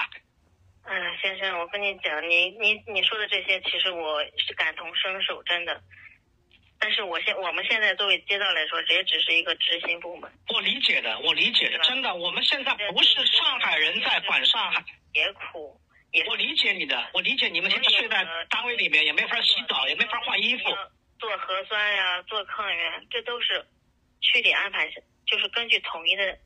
[0.89, 5.83] 嗯，先生，我跟你讲，你你你说的这些，其实我是感同身受，真的。
[6.79, 15.81] 但是我现我们现在作为街道来说，这也只是一个执行部门，我理解的，我理解的，真的，我们现在不是上海人在管上海，也苦，
[16.13, 20.65] 也我理解你的，我理解你们现在睡在单位里面，也没法洗澡，也没法换衣服。
[21.19, 23.67] 做核酸呀、做抗原，这都是
[24.21, 24.87] 区里安排，
[25.27, 26.39] 就是根据统一的口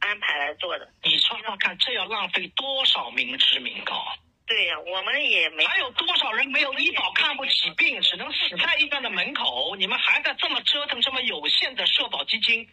[0.00, 0.88] 安排来做的。
[1.02, 4.04] 你算算看，这要浪费多少民脂民膏？
[4.46, 9.76] 对呀、我们也没还有多少人没有医保看不起病，只能死在医院的门口？
[9.76, 12.66] 你们还在这么折腾这么有限的社保基金，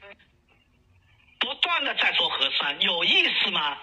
[1.38, 3.78] 不断的在做核酸，有意思吗？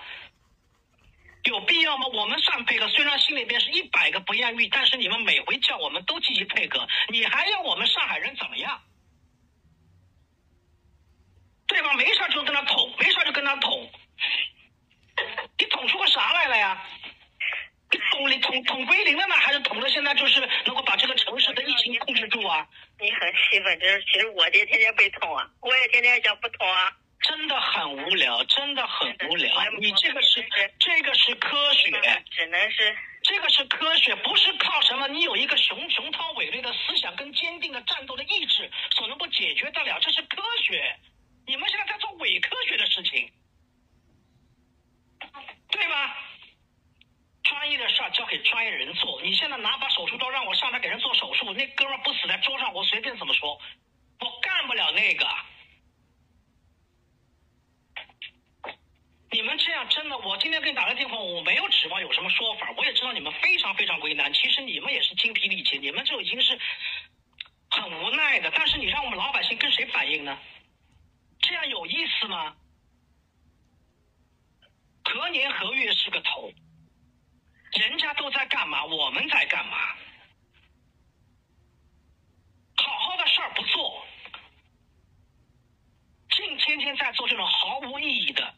[1.44, 2.06] 有必要吗？
[2.06, 8.80] 我们算配合，虽然心里边是一百个不愿意，但是你们每回叫我们都积极配合，你还要我们上海人怎么样？
[11.73, 11.95] 对吧？
[11.95, 13.91] 没事儿就跟他捅，没事儿就跟他捅，
[15.59, 16.83] 你捅出个啥来了呀？
[17.91, 22.66] 你捅你捅捅归零了呢，还是捅的现在就是能够把这个城市的疫情控制住啊？
[23.01, 26.93] 你很气愤，就是其实我爹天天被捅啊，我也天天想不捅啊。
[27.20, 29.49] 真的很无聊，真的很无聊。
[29.79, 30.45] 你这个是
[30.81, 31.91] 这个是科学，
[32.31, 40.97] 只能是这个是科学，不是靠什么你有一个雄雄韬伟略的思想跟坚定的战斗的意志所能够解决得了，这是科学。
[41.47, 43.30] 你们现在在做伪科学的事情，
[45.70, 46.14] 对吗？
[47.43, 49.20] 专业的事儿交给专业人做。
[49.22, 53.61] 你现在拿把手术刀让我上来给人做手术，那哥们不死在桌上，我随便怎么说，
[54.20, 55.26] 我干不了那个。
[59.30, 64.32] 你们这样真的，我今天给你打个电话，我没有指望有什么说法，我也知道你们非常非常为难。
[64.32, 66.59] 其实你们也是精疲力竭，你们就已经是
[67.70, 68.51] 很无奈的。
[68.55, 70.38] 但是你让我们老百姓跟谁反映呢？
[71.43, 72.57] 这样有意思吗？
[75.05, 76.51] 何年何月是个头？
[77.78, 78.84] 人家都在干嘛？
[78.84, 79.76] 我们在干嘛？
[82.76, 84.07] 好好的事儿不做，
[86.30, 88.55] 净天天在做这种毫无意义的。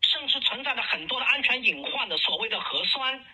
[0.00, 3.24] 甚至存在着很多的安全隐患的所谓的核酸，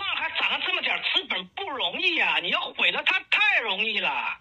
[0.00, 2.38] 上海攒了这么点资本不容易啊！
[2.38, 4.40] 你要毁了它太容易了。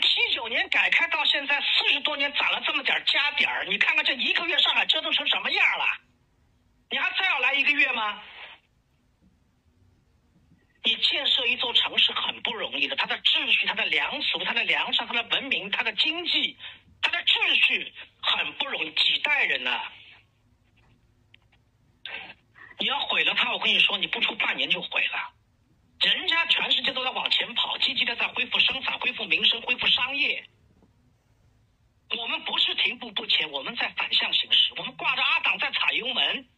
[0.00, 5.84] 七九年改开到现在四十多年，攒了这么点家底儿，你看看这一个月上海折腾成什么样了？
[6.90, 8.22] 你还再要来一个月吗？
[10.84, 16.56] 你建设一座城市很不容易的，它的秩序、它的良俗、它的良善、它的文明、它的经济、
[17.02, 17.92] 它的秩序
[18.22, 19.78] 很不容易，几代人呢？
[22.88, 25.30] 你要毁了它，我跟你说，你不出半年就毁了。
[26.00, 30.42] 人家全世界都在往前跑，积极的在恢复生产、恢复民生、恢复商业。
[32.16, 36.48] 我们不是停步不前，我们在反向行驶，我们挂着阿党在踩油门。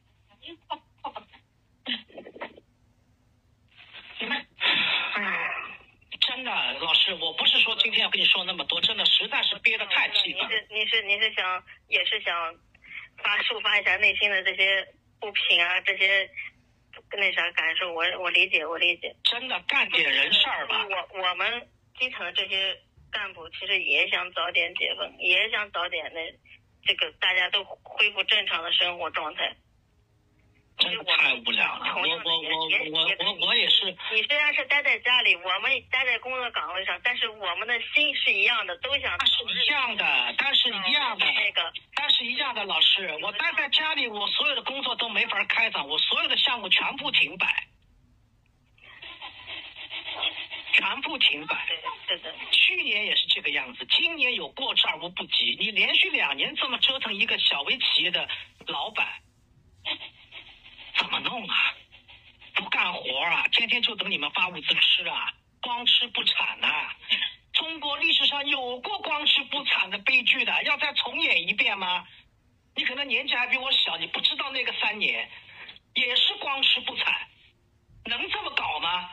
[5.14, 5.50] 哎，
[6.20, 10.48] 真的，老师，我不是说今天要跟你说那么多，真的实在是憋得太气了。
[10.48, 12.54] 你是你是你是想也是想
[13.16, 14.86] 发抒发一下内心的这些
[15.20, 16.28] 不平啊，这些
[17.12, 19.14] 那啥感受，我我理解我理解。
[19.24, 20.86] 真的干点人事儿吧。
[20.86, 21.68] 我我们
[21.98, 22.76] 基层的这些
[23.12, 26.32] 干部其实也想早点解封，也想早点那
[26.84, 29.54] 这个大家都恢复正常的生活状态。
[30.80, 33.84] 真的太无聊了，我我我我我我也是。
[34.12, 39.10] 你虽然是待在家里，我们待在工作岗位上，但是我们的心是一样的，都想。
[39.26, 47.66] 是一样的，但是一样的那个，但是一样的，老师，我待在家里，我所有的工作都没法开展，我所有的项目全部停摆，
[50.72, 51.66] 全部停摆。
[52.08, 52.34] 是的。
[52.50, 55.56] 去年也是这个样子，今年有过之而无不及。
[55.58, 58.28] 你连续两年这么折腾一个小微企业的
[58.66, 59.06] 老板。
[61.00, 61.74] 怎么弄啊？
[62.54, 63.48] 不干活啊？
[63.48, 65.32] 天天就等你们发物资吃啊？
[65.62, 66.92] 光吃不产呐？
[67.54, 72.06] 中国历史上有过光吃不产的悲剧的，要再重演一遍吗？
[72.76, 75.28] 你可能年纪还比我小，你不知道那个三年
[75.94, 77.28] 也是光吃不产，
[78.04, 79.10] 能这么搞吗？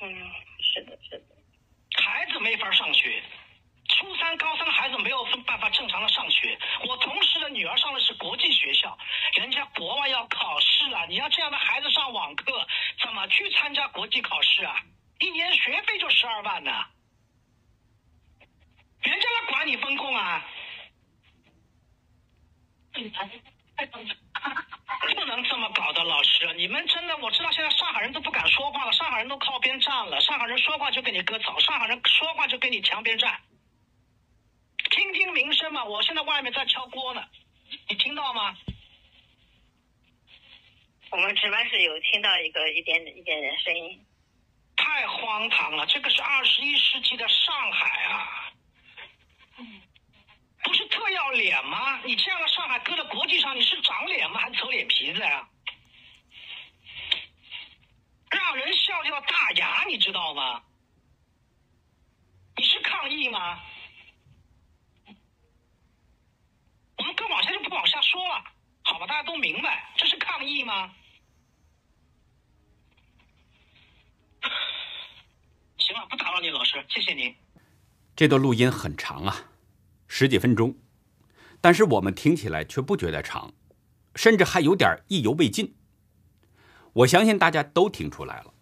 [0.00, 0.08] 嗯，
[0.60, 1.24] 是的，是的。
[2.02, 3.22] 孩子没法上学。
[3.90, 6.58] 初三、高三的孩子没有办法正常的上学。
[6.86, 8.96] 我同事的女儿上的是国际学校，
[9.38, 11.04] 人家国外要考试啊！
[11.08, 12.66] 你要这样的孩子上网课，
[13.00, 14.74] 怎么去参加国际考试啊？
[15.20, 16.72] 一年学费就十二万呢，
[19.00, 20.44] 人家来管你风控啊！
[25.14, 33.40] 不能这么搞的，老师，你们真的，我知道现在上海人都不敢说话了，上海人都靠边站了，上海人说话就给你割草，上海人说话就给你墙边站。
[34.90, 35.84] 听听民声嘛！
[35.84, 37.24] 我现在外面在敲锅呢，
[37.88, 38.56] 你听到吗？
[41.10, 44.04] 我们值班室有听到一个一点一点点声音。
[44.76, 45.84] 太荒唐了！
[45.86, 48.52] 这个是二十一世纪的上海啊，
[50.62, 52.00] 不是特要脸吗？
[52.04, 54.38] 你这样的上海搁在国际上，你是长脸吗？
[54.38, 55.48] 还是扯脸皮子呀？
[58.30, 60.62] 让人笑掉大牙，你知道吗？
[62.56, 63.60] 你是抗议吗？
[66.98, 68.44] 我们更往下就不往下说了，
[68.84, 69.06] 好吧？
[69.06, 70.94] 大家都明白，这是抗议吗？
[75.78, 77.34] 行了，不打扰你，老师，谢谢您。
[78.16, 79.36] 这段录音很长啊，
[80.06, 80.76] 十几分钟，
[81.60, 83.52] 但是我们听起来却不觉得长，
[84.14, 85.74] 甚至还有点意犹未尽。
[86.92, 88.52] 我相信大家都听出来了，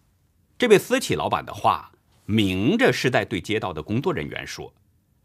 [0.57, 1.91] 这位私企老板的话，
[2.25, 4.73] 明着是在对街道的工作人员说，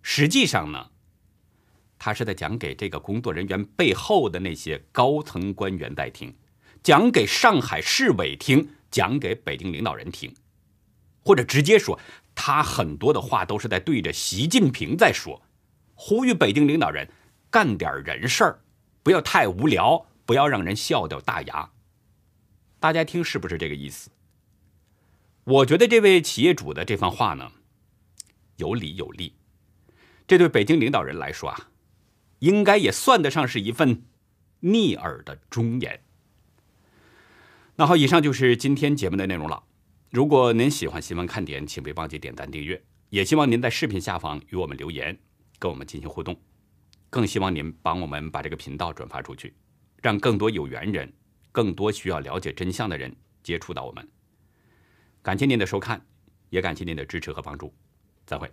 [0.00, 0.90] 实际上呢？
[1.98, 6.34] 他是在讲给这个工作人员背后的那些高层官员在听，
[6.82, 10.34] 讲给上海市委听，讲给北京领导人听，
[11.25, 11.99] 或者直接说，
[12.35, 15.43] 他很多的话都是在对着习近平在说，
[15.95, 17.09] 呼吁北京领导人
[17.51, 18.61] 干点人事儿，
[19.03, 21.70] 不要太无聊，不要让人笑掉大牙。
[22.81, 24.11] 大家听是不是这个意思？
[25.45, 27.53] 我觉得这位企业主的这番话呢，
[28.57, 29.35] 有理有利，
[30.27, 31.68] 这对北京领导人来说啊，
[32.41, 34.05] 应该也算得上是一份
[34.61, 36.03] 逆耳的忠言。
[37.77, 39.64] 那好，以上就是今天节目的内容了。
[40.12, 45.18] 如果您喜欢新闻看点，请别忘记点赞订阅，也希望您在视频下方与我们留言，
[45.58, 46.38] 跟我们进行互动。
[47.08, 49.54] 更希望您帮我们把这个频道转发出去，
[50.02, 51.10] 让更多有缘人、
[51.50, 53.10] 更多需要了解真相的人
[53.42, 54.06] 接触到我们。
[55.22, 56.04] 感谢您的收看，
[56.50, 57.72] 也感谢您的支持和帮助。
[58.26, 58.52] 再会。